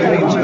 Thank 0.00 0.34
you. 0.34 0.37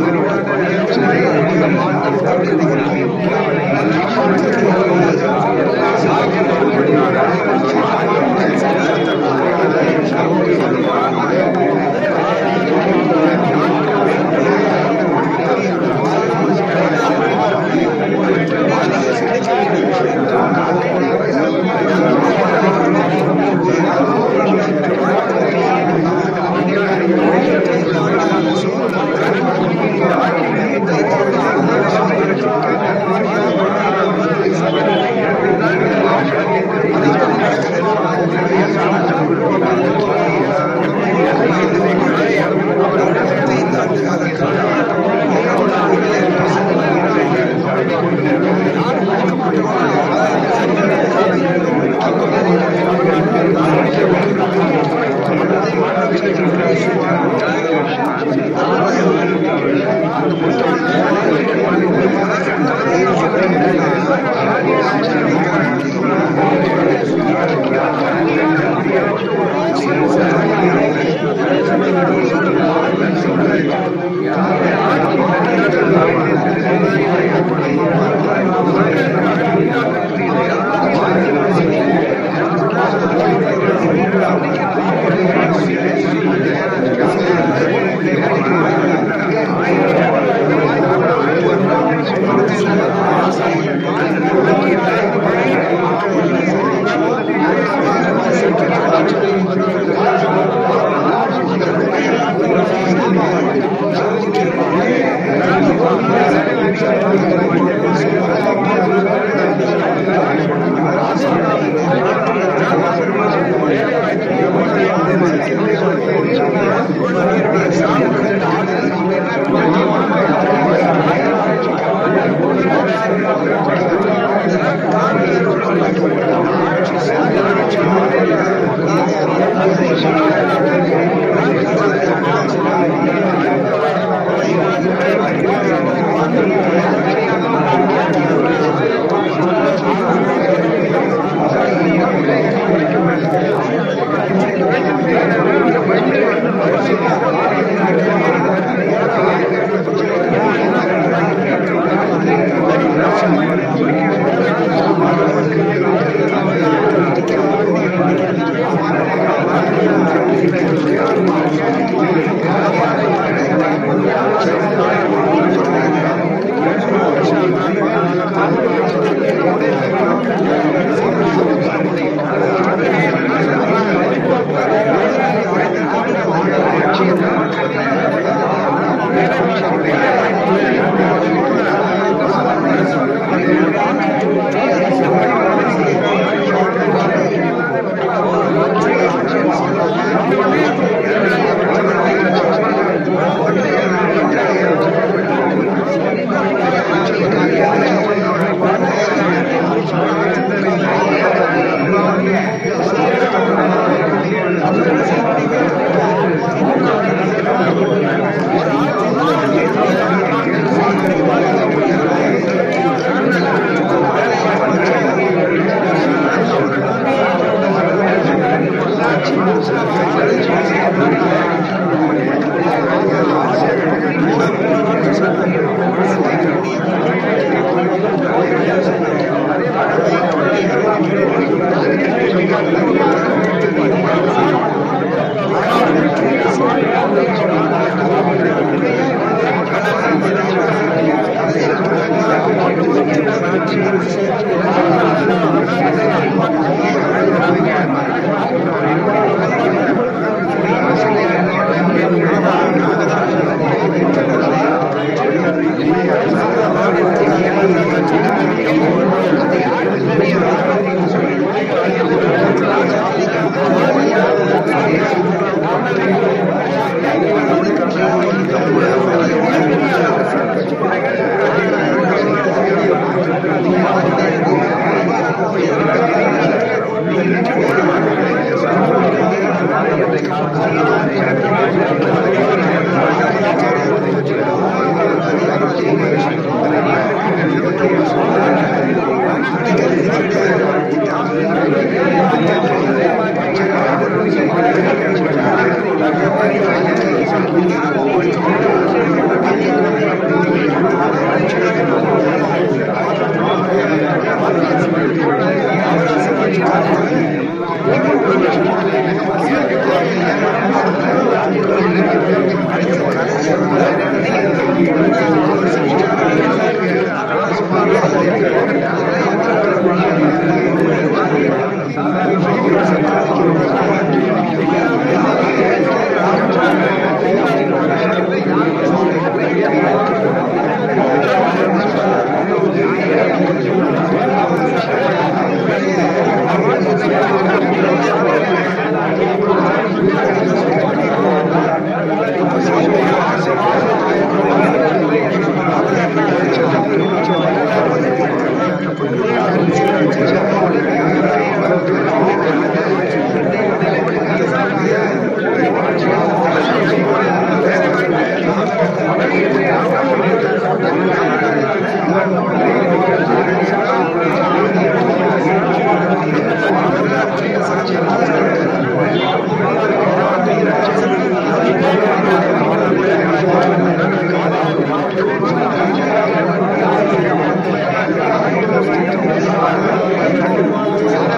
Gracias. 381.07 381.34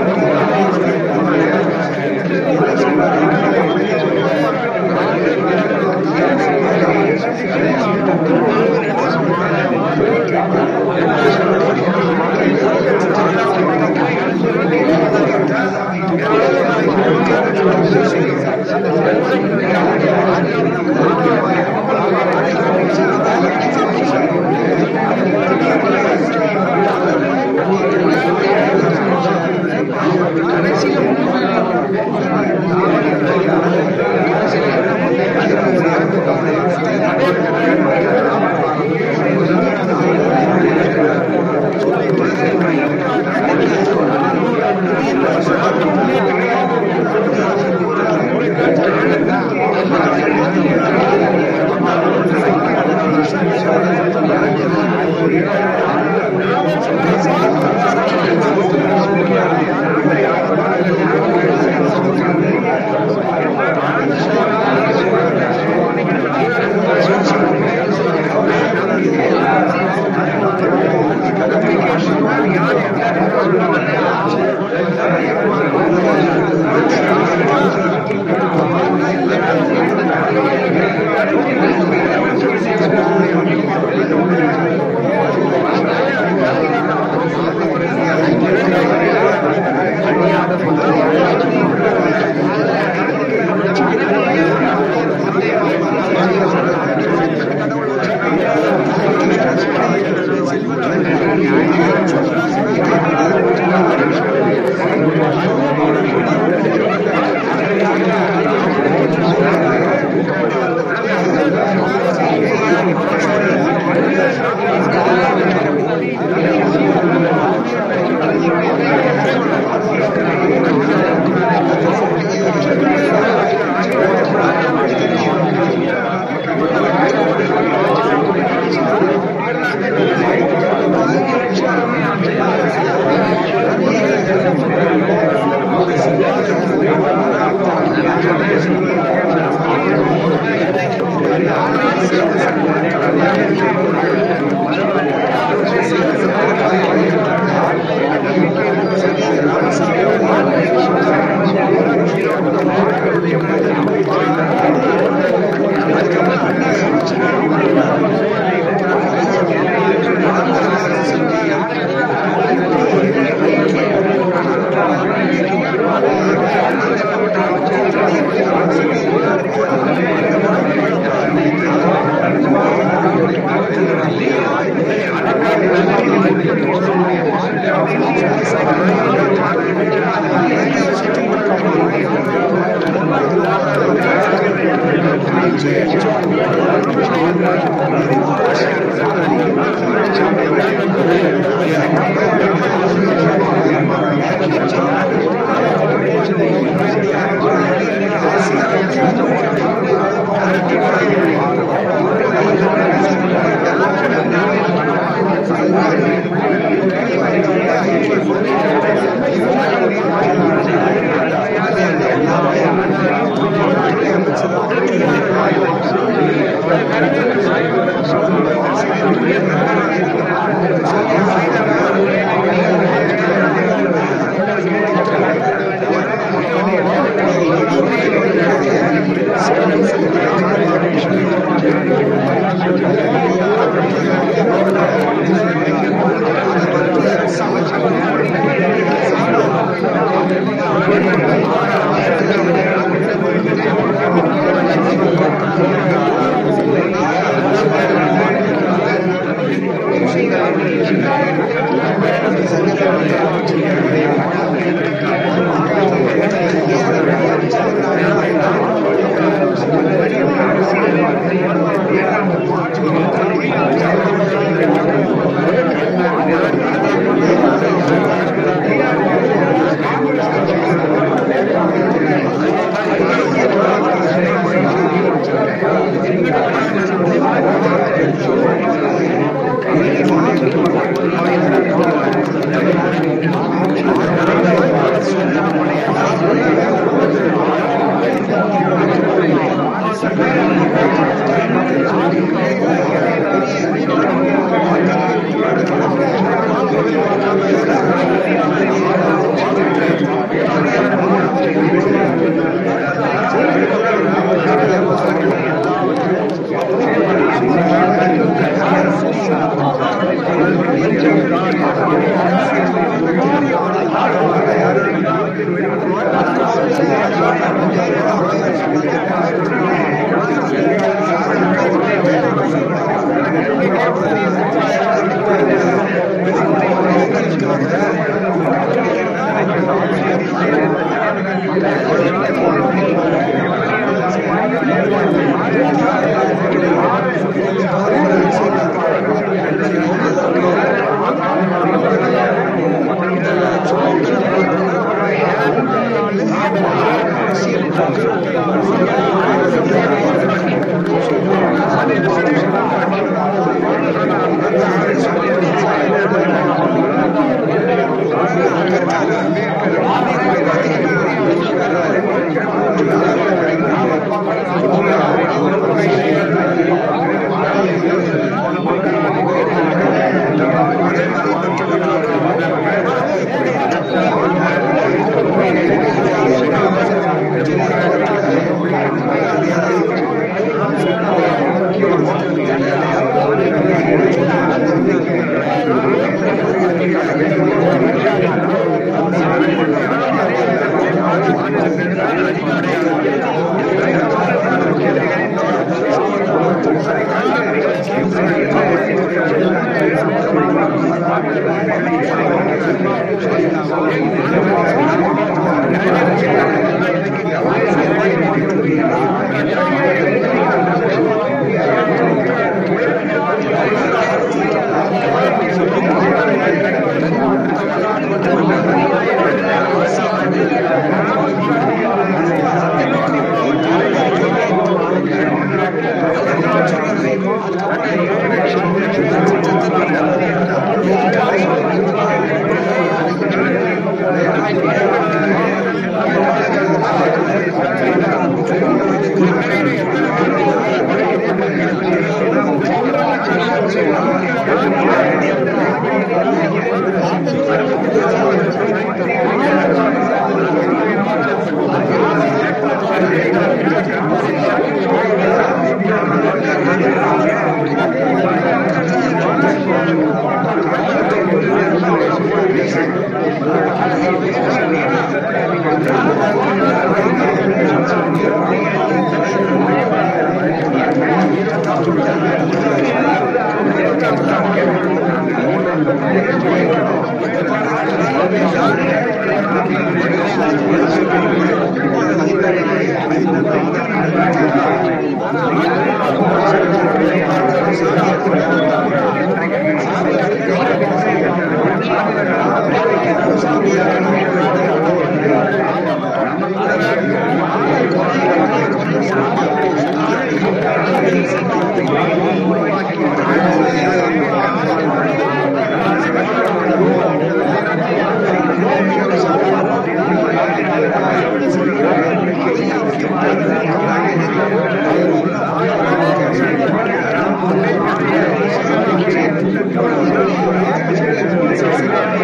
you. 0.00 0.01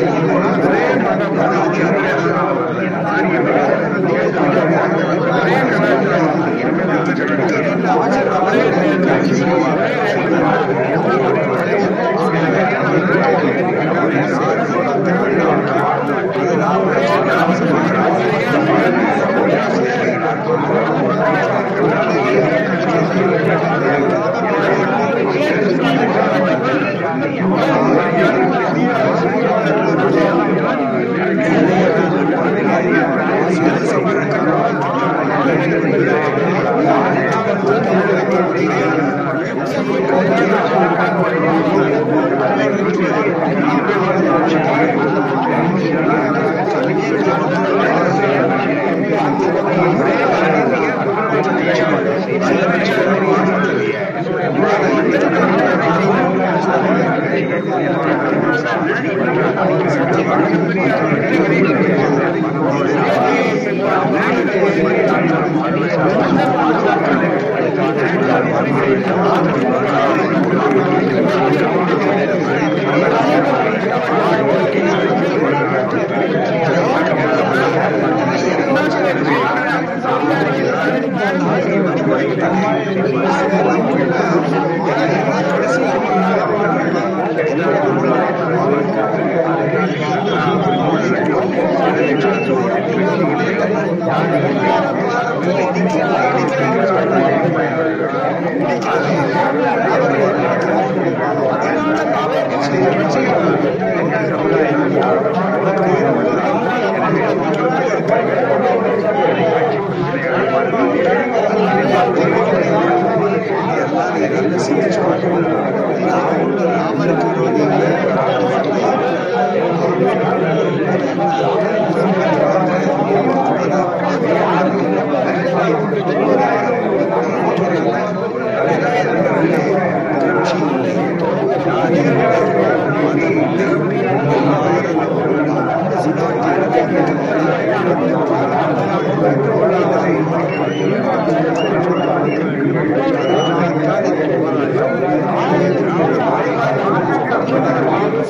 Gracias. 0.00 0.33